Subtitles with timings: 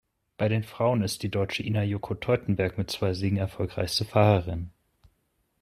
[0.37, 4.71] Bei den Frauen ist die Deutsche Ina-Yoko Teutenberg mit zwei Siegen erfolgreichste Fahrerin.